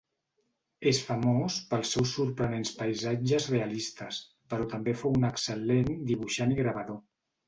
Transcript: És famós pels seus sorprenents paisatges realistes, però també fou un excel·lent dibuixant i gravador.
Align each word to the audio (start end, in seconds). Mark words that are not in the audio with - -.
És 0.91 0.99
famós 1.09 1.57
pels 1.73 1.91
seus 1.95 2.13
sorprenents 2.19 2.71
paisatges 2.79 3.45
realistes, 3.55 4.21
però 4.55 4.65
també 4.71 4.95
fou 5.03 5.13
un 5.21 5.29
excel·lent 5.31 5.93
dibuixant 6.13 6.55
i 6.57 6.59
gravador. 6.61 6.99